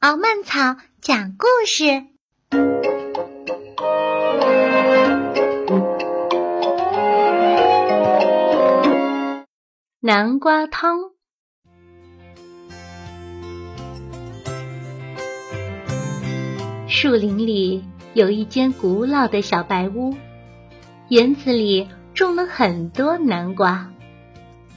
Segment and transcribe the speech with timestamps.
[0.00, 2.04] 敖曼草讲故事：
[9.98, 10.96] 南瓜汤。
[16.86, 17.84] 树林里
[18.14, 20.14] 有一间古老的小白屋，
[21.08, 23.90] 园子里种了很多南瓜，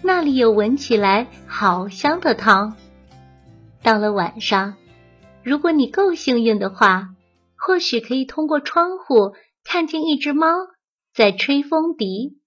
[0.02, 2.76] 那里有闻起来好香的汤。
[3.84, 4.76] 到了晚上，
[5.44, 7.16] 如果你够幸运的话，
[7.58, 10.48] 或许可以通过窗户看见一只猫
[11.14, 12.40] 在吹风笛，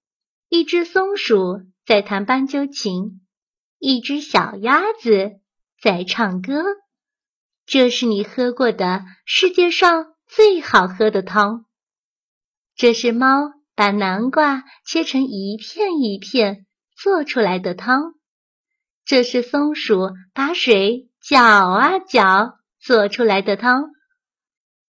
[0.49, 3.21] 一只松鼠在弹斑鸠琴，
[3.79, 5.41] 一只小鸭子
[5.81, 6.63] 在唱歌。
[7.67, 11.65] 这是你喝过的世界上最好喝的汤。
[12.77, 16.67] 这是猫把南瓜切成一片一片
[16.97, 18.15] 做出来的汤。
[19.05, 21.09] 这是松鼠把水。
[21.27, 23.93] 搅啊搅，做出来的汤。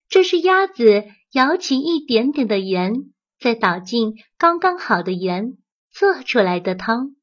[0.10, 5.58] 这是鸭子舀起一点点的盐，再倒进刚刚好的盐，
[5.92, 7.16] 做出来的汤。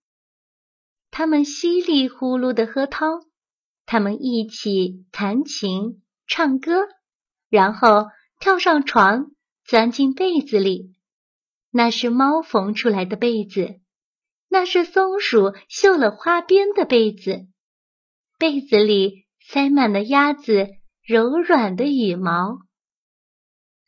[1.11, 3.21] 他们稀里呼噜的喝汤，
[3.85, 6.89] 他们一起弹琴、唱歌，
[7.51, 8.07] 然后
[8.41, 9.27] 跳上床，
[9.67, 10.95] 钻进被子里。
[11.71, 13.79] 那是猫缝出来的被子，
[14.49, 17.47] 那是松鼠绣了花边的被子。
[18.39, 20.69] 被子里塞满了鸭子
[21.05, 22.59] 柔软的羽毛。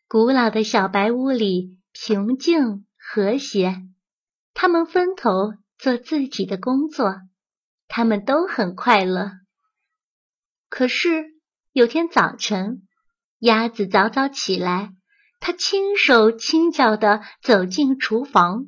[0.09, 3.83] 古老的小白屋里平静和谐，
[4.53, 7.17] 他们分头做自己的工作，
[7.89, 9.31] 他们都很快乐。
[10.69, 11.35] 可是
[11.73, 12.87] 有天早晨，
[13.39, 14.93] 鸭子早早起来，
[15.41, 18.67] 它轻手轻脚的走进厨房，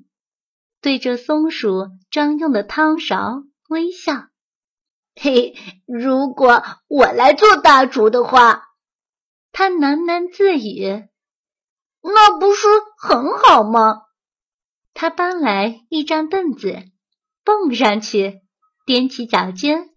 [0.81, 4.29] 对着松鼠专用的汤勺微笑。
[5.19, 5.55] 嘿，
[5.86, 8.64] 如果我来做大厨的话，
[9.50, 11.08] 他喃喃自语
[12.05, 14.02] ：“那不是很好吗？”
[14.92, 16.83] 他搬来一张凳子，
[17.45, 18.42] 蹦上去，
[18.86, 19.89] 踮起脚尖，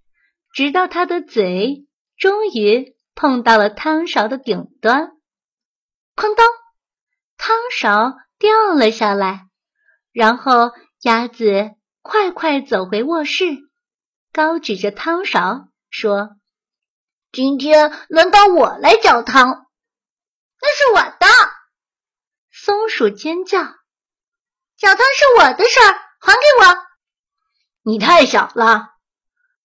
[0.54, 1.86] 直到他的嘴
[2.18, 5.12] 终于碰到了汤勺的顶端。
[6.16, 6.48] 哐当，
[7.38, 9.48] 汤勺掉了下来。
[10.14, 10.72] 然后
[11.02, 11.72] 鸭子
[12.02, 13.69] 快快走回卧室。
[14.32, 16.36] 高举着汤勺说
[17.32, 19.66] ：“今天轮到我来搅汤，
[20.62, 21.28] 那是我的。”
[22.52, 23.60] 松鼠尖叫
[24.78, 26.78] ：“搅汤是我的事儿，还给我！”
[27.84, 28.90] 你太小了。”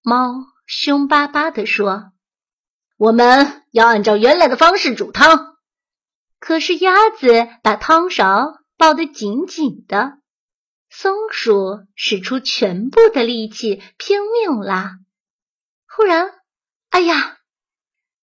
[0.02, 0.34] 猫
[0.66, 2.12] 凶巴巴地说
[2.96, 5.56] ：“我们要按照原来的方式煮汤。”
[6.40, 10.18] 可是鸭子把汤勺抱得紧紧的。
[10.96, 15.00] 松鼠使出全部的力气，拼命拉。
[15.88, 16.30] 忽然，
[16.90, 17.38] 哎呀！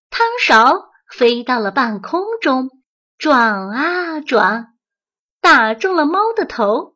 [0.09, 2.69] 汤勺飞到了半空中，
[3.17, 4.67] 转啊转，
[5.41, 6.95] 打中了猫的头。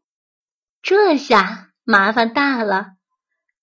[0.81, 2.91] 这下麻烦大了。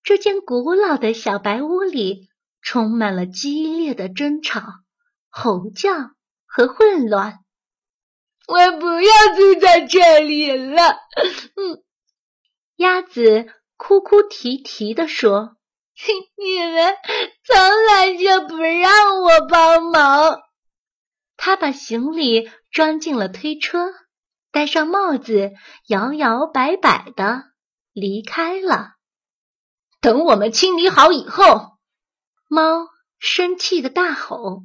[0.03, 2.29] 这间古老的小白屋里
[2.61, 4.63] 充满了激烈的争吵、
[5.31, 5.93] 吼叫
[6.45, 7.39] 和混乱。
[8.47, 10.99] 我不要住在这里了。
[11.57, 11.83] 嗯。
[12.83, 15.57] 鸭子哭哭啼啼地说
[16.37, 16.95] ：“你们
[17.45, 17.57] 从
[17.87, 20.41] 来就不让我帮忙。”
[21.39, 23.93] 他把行李装进了推车，
[24.51, 25.53] 戴上帽子，
[25.87, 27.45] 摇摇摆摆的
[27.93, 28.95] 离开了。
[30.01, 31.79] 等我们清理好以后，
[32.49, 32.89] 猫
[33.21, 34.65] 生气的大吼：“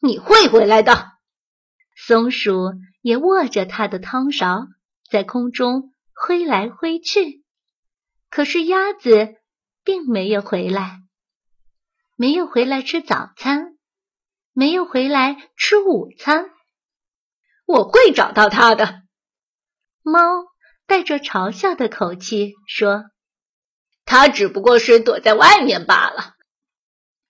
[0.00, 1.10] 你会回来的！”
[2.06, 4.68] 松鼠也握着它的汤勺，
[5.10, 7.39] 在空中挥来挥去。
[8.30, 9.34] 可是鸭子
[9.82, 11.00] 并没有回来，
[12.16, 13.76] 没有回来吃早餐，
[14.52, 16.50] 没有回来吃午餐。
[17.66, 19.02] 我会找到它的。
[20.02, 20.46] 猫
[20.86, 23.04] 带着嘲笑的口气说
[24.06, 26.34] ：“它只不过是躲在外面罢了。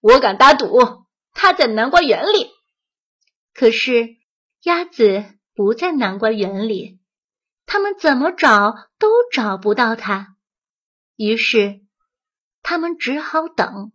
[0.00, 0.78] 我敢打赌，
[1.32, 2.50] 它在南瓜园里。”
[3.54, 4.16] 可是
[4.62, 5.24] 鸭子
[5.54, 7.00] 不在南瓜园里，
[7.66, 10.36] 他们怎么找都找不到它。
[11.22, 11.82] 于是，
[12.62, 13.92] 他们只好等，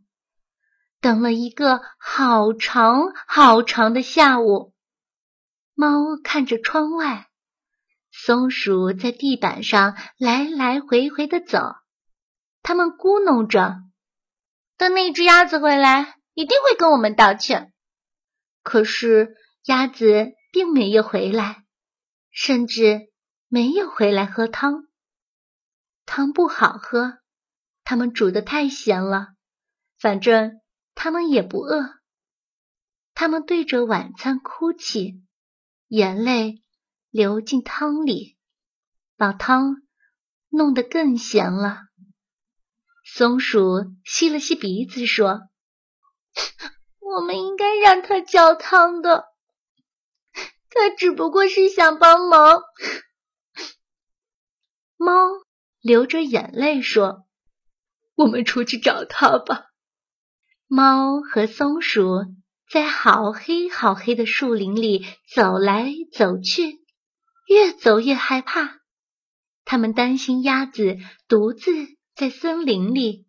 [1.01, 4.75] 等了一个好长好长的下午。
[5.73, 5.89] 猫
[6.23, 7.27] 看着窗外，
[8.11, 11.57] 松鼠在地板上来来回回的走。
[12.61, 13.77] 他们咕哝着
[14.77, 17.73] ：“等那只鸭子回来，一定会跟我们道歉。”
[18.61, 21.63] 可是鸭子并没有回来，
[22.29, 23.09] 甚至
[23.47, 24.83] 没有回来喝汤。
[26.05, 27.19] 汤不好喝，
[27.83, 29.29] 他们煮的太咸了。
[29.97, 30.61] 反正
[30.93, 31.95] 他们也不饿。
[33.13, 35.23] 他们对着晚餐哭泣，
[35.87, 36.61] 眼泪
[37.09, 38.37] 流进汤里，
[39.15, 39.77] 把汤
[40.49, 41.79] 弄得更咸了。
[43.05, 45.39] 松鼠吸了吸鼻子说
[46.99, 49.25] ：“我们应该让他浇汤的，
[50.69, 52.61] 他只不过是想帮忙。”
[55.85, 57.27] 流着眼泪说
[58.17, 59.65] ：“我们出去找他吧。”
[60.65, 62.25] 猫和松鼠
[62.67, 66.79] 在好黑好黑的树林里走来走去，
[67.47, 68.79] 越走越害怕。
[69.63, 70.97] 他们担心鸭子
[71.27, 71.69] 独自
[72.15, 73.27] 在森林里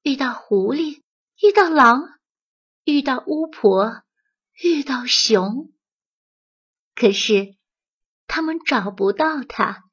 [0.00, 1.02] 遇到狐狸，
[1.42, 2.04] 遇到狼，
[2.84, 4.02] 遇到巫婆，
[4.64, 5.70] 遇到熊。
[6.94, 7.54] 可是
[8.26, 9.84] 他们找不到它。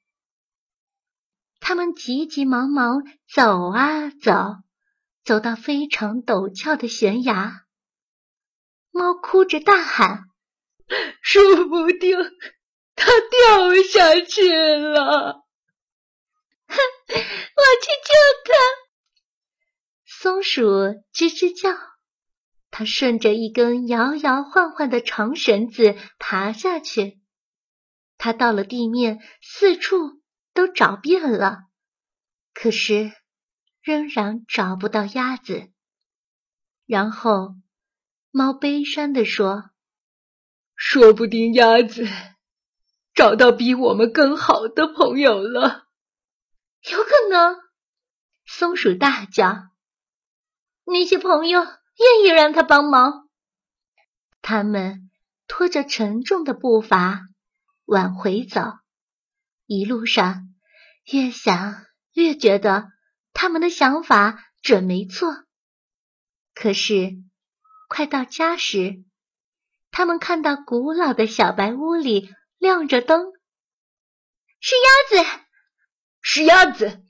[1.68, 4.58] 他们急急忙忙走啊走，
[5.26, 7.64] 走到非常陡峭的悬崖。
[8.92, 10.26] 猫哭着大喊
[11.24, 12.20] ：“说不定
[12.96, 15.42] 它掉下去了！”
[16.70, 16.78] 哼，
[17.10, 18.14] 我去救
[18.46, 18.54] 它。
[20.06, 20.62] 松鼠
[21.16, 21.76] 吱吱叫，
[22.70, 27.20] 它顺着一根摇摇晃晃的长绳子爬下去。
[28.20, 30.22] 它到了地面，四处。
[30.56, 31.66] 都找遍了，
[32.54, 33.12] 可是
[33.84, 35.70] 仍然找不到鸭子。
[36.86, 37.56] 然后
[38.32, 39.72] 猫悲伤地说
[40.76, 42.08] ：“说不定鸭子
[43.14, 45.88] 找到比我们更好的朋友了。”
[46.90, 47.58] 有可能，
[48.46, 49.72] 松鼠大叫
[50.86, 53.28] ：“那些朋友愿意让他帮忙。”
[54.42, 55.12] 他们
[55.48, 57.28] 拖着沉重的步伐
[57.84, 58.62] 往回走。
[59.66, 60.54] 一路上，
[61.12, 62.88] 越想越觉得
[63.34, 65.46] 他们的想法准没错。
[66.54, 67.18] 可是，
[67.90, 69.04] 快到家时，
[69.92, 73.34] 他们看到古老的小白屋里亮着灯，
[74.60, 75.30] 是鸭子，
[76.22, 77.04] 是鸭子！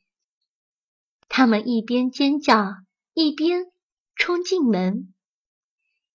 [1.27, 2.75] 他们一边尖叫，
[3.13, 3.65] 一边
[4.15, 5.13] 冲进门。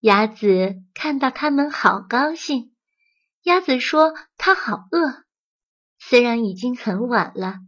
[0.00, 2.74] 鸭子看到他们，好高兴。
[3.42, 5.24] 鸭子说：“它好饿。”
[6.02, 7.58] 虽然已经很晚了，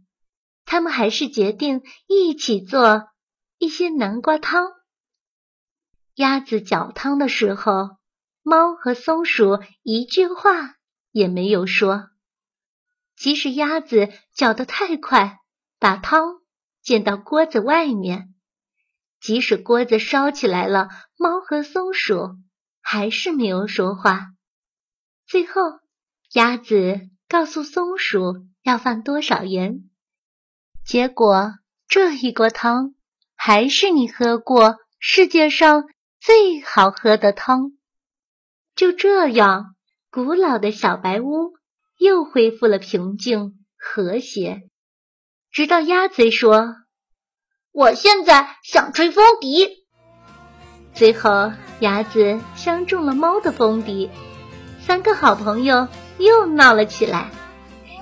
[0.65, 3.07] 他们还是决定一起做
[3.59, 4.71] 一些南瓜汤。
[6.15, 7.97] 鸭子搅汤的时候，
[8.41, 10.75] 猫和松鼠一句话
[11.11, 12.09] 也没有说。
[13.15, 15.37] 即使鸭子搅得太快，
[15.79, 16.41] 把汤
[16.81, 18.33] 溅到锅子外面；
[19.21, 22.35] 即使锅子烧起来了，猫和松鼠
[22.81, 24.33] 还是没有说话。
[25.27, 25.61] 最后，
[26.33, 27.12] 鸭子。
[27.33, 29.89] 告诉松鼠要放多少盐，
[30.85, 31.53] 结果
[31.87, 32.93] 这一锅汤
[33.35, 35.85] 还是你喝过世界上
[36.21, 37.71] 最好喝的汤。
[38.75, 39.73] 就这样，
[40.11, 41.53] 古老的小白屋
[41.97, 44.69] 又恢复了平静和谐。
[45.51, 46.75] 直到鸭子说
[47.73, 49.87] ：“我现在想吹风笛。”
[50.93, 54.11] 最后，鸭子相中了猫的风笛。
[54.81, 55.87] 三个好朋友。
[56.17, 57.29] 又闹了起来，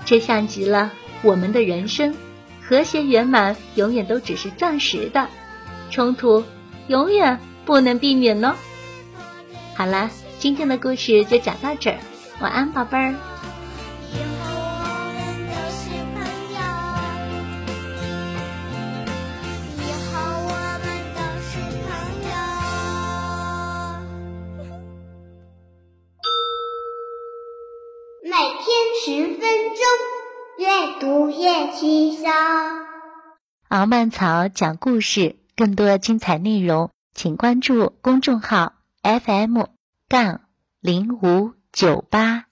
[0.06, 0.92] 这像极了
[1.22, 2.16] 我们的人生，
[2.62, 5.28] 和谐圆满永远都只是暂时的，
[5.90, 6.44] 冲突
[6.88, 8.56] 永远不能避免呢。
[9.76, 11.98] 好了，今天的故事就讲到这儿，
[12.40, 13.16] 晚安，宝贝儿。
[29.04, 29.80] 十分钟，
[30.60, 32.32] 阅读越轻松。
[33.70, 39.64] 敖曼草讲故事，更多精彩内容，请关注公众号 FM
[40.08, 40.42] 杠
[40.80, 42.46] 零五九八。